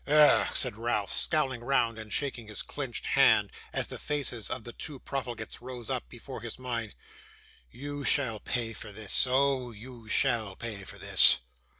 [0.07, 4.73] 'Ugh!' said Ralph, scowling round, and shaking his clenched hand as the faces of the
[4.73, 6.95] two profligates rose up before his mind;
[7.69, 9.27] 'you shall pay for this.
[9.29, 9.69] Oh!
[9.69, 11.37] you shall pay for this!